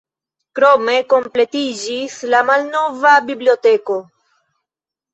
Krome 0.59 0.95
kompletiĝis 1.13 2.17
la 2.33 2.41
malnova 2.51 3.15
biblioteko. 3.31 4.03